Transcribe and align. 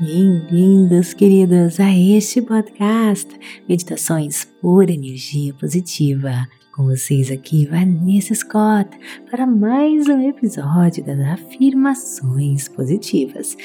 Bem-vindos, 0.00 1.14
queridos, 1.14 1.78
a 1.78 1.88
este 1.96 2.42
podcast 2.42 3.28
Meditações 3.68 4.44
por 4.60 4.90
Energia 4.90 5.54
Positiva. 5.54 6.48
Com 6.74 6.86
vocês 6.86 7.30
aqui, 7.30 7.64
Vanessa 7.64 8.34
Scott, 8.34 8.90
para 9.30 9.46
mais 9.46 10.08
um 10.08 10.20
episódio 10.28 11.04
das 11.04 11.20
Afirmações 11.20 12.68
Positivas. 12.68 13.56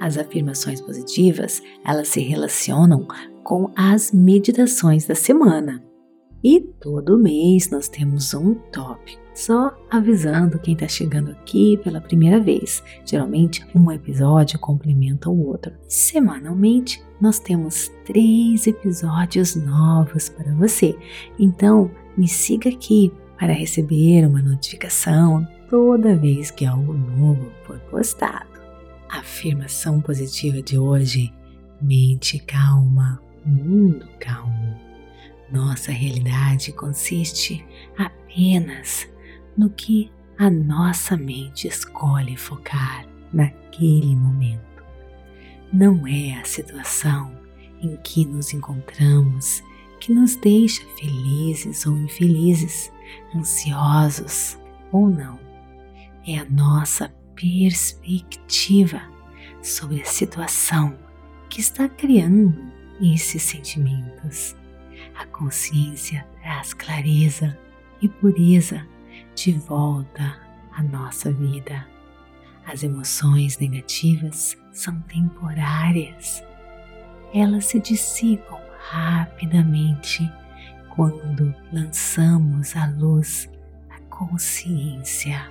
As 0.00 0.18
afirmações 0.18 0.80
positivas, 0.80 1.62
elas 1.86 2.08
se 2.08 2.20
relacionam 2.20 3.06
com 3.44 3.70
as 3.76 4.10
meditações 4.10 5.06
da 5.06 5.14
semana. 5.14 5.80
E 6.42 6.60
todo 6.60 7.18
mês 7.18 7.70
nós 7.70 7.88
temos 7.88 8.32
um 8.34 8.54
tópico 8.54 9.20
só 9.34 9.74
avisando 9.90 10.58
quem 10.58 10.74
está 10.74 10.86
chegando 10.86 11.30
aqui 11.30 11.78
pela 11.78 12.00
primeira 12.00 12.38
vez. 12.40 12.82
Geralmente, 13.04 13.64
um 13.74 13.90
episódio 13.90 14.58
complementa 14.58 15.30
o 15.30 15.46
outro. 15.46 15.72
Semanalmente, 15.88 17.02
nós 17.20 17.38
temos 17.38 17.90
três 18.04 18.66
episódios 18.66 19.56
novos 19.56 20.28
para 20.28 20.54
você. 20.54 20.96
Então, 21.38 21.90
me 22.16 22.28
siga 22.28 22.68
aqui 22.68 23.12
para 23.38 23.52
receber 23.52 24.26
uma 24.26 24.42
notificação 24.42 25.46
toda 25.70 26.16
vez 26.16 26.50
que 26.50 26.66
algo 26.66 26.92
novo 26.92 27.50
for 27.64 27.78
postado. 27.90 28.50
A 29.08 29.20
afirmação 29.20 30.00
positiva 30.00 30.60
de 30.60 30.76
hoje: 30.76 31.32
mente 31.80 32.38
calma, 32.40 33.22
mundo 33.44 34.06
calmo. 34.18 34.89
Nossa 35.52 35.90
realidade 35.90 36.72
consiste 36.72 37.64
apenas 37.98 39.08
no 39.56 39.68
que 39.70 40.10
a 40.38 40.48
nossa 40.48 41.16
mente 41.16 41.66
escolhe 41.66 42.36
focar 42.36 43.06
naquele 43.32 44.14
momento. 44.14 44.60
Não 45.72 46.06
é 46.06 46.40
a 46.40 46.44
situação 46.44 47.38
em 47.82 47.96
que 47.96 48.24
nos 48.24 48.52
encontramos 48.52 49.62
que 50.00 50.12
nos 50.12 50.34
deixa 50.36 50.82
felizes 50.98 51.86
ou 51.86 51.96
infelizes, 51.98 52.90
ansiosos 53.36 54.58
ou 54.90 55.08
não. 55.08 55.38
É 56.26 56.38
a 56.38 56.44
nossa 56.46 57.12
perspectiva 57.34 59.02
sobre 59.62 60.00
a 60.00 60.06
situação 60.06 60.98
que 61.48 61.60
está 61.60 61.88
criando 61.88 62.54
esses 63.00 63.42
sentimentos. 63.42 64.56
A 65.14 65.26
consciência 65.26 66.26
traz 66.40 66.72
clareza 66.74 67.58
e 68.00 68.08
pureza 68.08 68.86
de 69.34 69.52
volta 69.52 70.40
à 70.72 70.82
nossa 70.82 71.32
vida. 71.32 71.86
As 72.66 72.82
emoções 72.82 73.58
negativas 73.58 74.56
são 74.72 75.00
temporárias. 75.02 76.42
Elas 77.34 77.66
se 77.66 77.80
dissipam 77.80 78.58
rapidamente 78.78 80.30
quando 80.94 81.54
lançamos 81.72 82.76
a 82.76 82.86
luz 82.86 83.50
da 83.88 83.98
consciência 84.08 85.50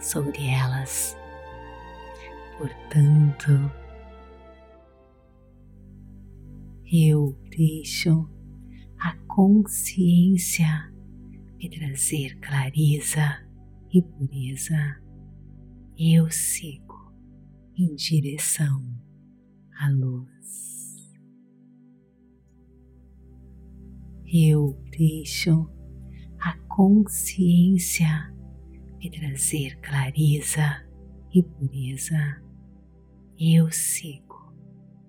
sobre 0.00 0.46
elas. 0.48 1.16
Portanto, 2.58 3.70
eu 6.90 7.38
deixo 7.50 8.28
a 9.00 9.14
consciência 9.26 10.92
me 11.58 11.68
trazer 11.68 12.38
clareza 12.40 13.46
e 13.92 14.02
pureza, 14.02 15.00
eu 15.96 16.30
sigo 16.30 17.12
em 17.76 17.94
direção 17.94 18.82
à 19.78 19.88
luz. 19.88 21.16
Eu 24.26 24.78
deixo 24.90 25.70
a 26.40 26.56
consciência 26.68 28.32
me 28.98 29.10
trazer 29.10 29.80
clareza 29.80 30.86
e 31.32 31.42
pureza, 31.42 32.42
eu 33.38 33.70
sigo 33.70 34.52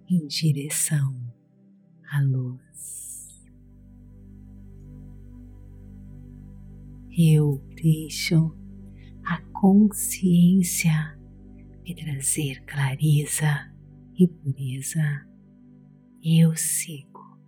em 0.07 0.25
direção 0.27 1.13
à 2.11 2.21
luz. 2.21 3.08
Eu 7.17 7.61
deixo 7.75 8.55
a 9.25 9.41
consciência 9.53 11.17
me 11.83 11.95
trazer 11.95 12.63
clareza 12.65 13.71
e 14.17 14.27
pureza, 14.27 15.25
eu 16.23 16.55
sigo 16.55 17.39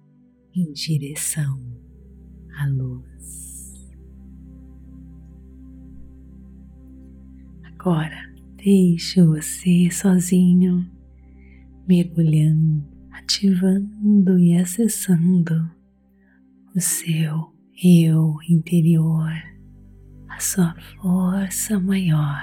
em 0.56 0.72
direção 0.74 1.60
à 2.58 2.68
luz. 2.68 3.92
Agora 7.64 8.34
deixe 8.56 9.22
você 9.24 9.90
sozinho, 9.92 10.90
mergulhando, 11.88 12.84
ativando 13.12 14.40
e 14.40 14.56
acessando 14.56 15.70
o 16.76 16.80
seu 16.80 17.51
eu 17.84 18.38
interior 18.48 19.52
sua 20.42 20.76
força 21.00 21.80
maior, 21.80 22.42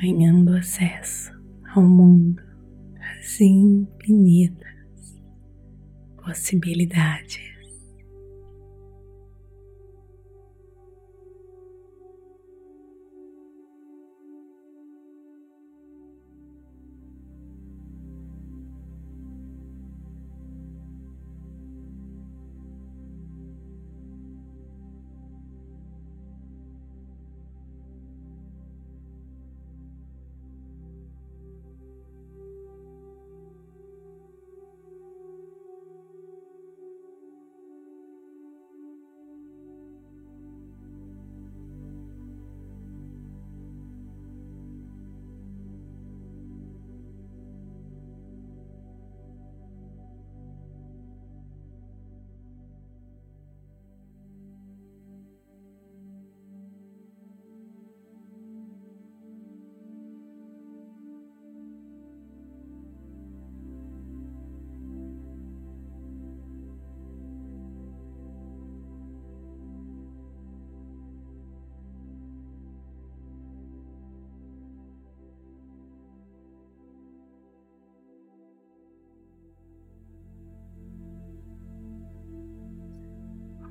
ganhando 0.00 0.54
acesso 0.56 1.32
ao 1.74 1.82
mundo 1.82 2.40
das 2.94 3.40
infinitas 3.40 5.20
possibilidades. 6.24 7.55